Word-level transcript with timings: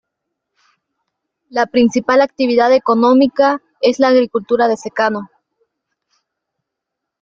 La 1.51 1.67
principal 1.67 2.21
actividad 2.23 2.73
económica 2.73 3.61
es 3.81 3.99
la 3.99 4.07
agricultura 4.07 4.67
de 4.67 4.75
secano. 4.75 5.29